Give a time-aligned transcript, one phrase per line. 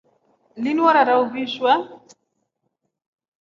[0.63, 1.71] Linu warara uvishwa.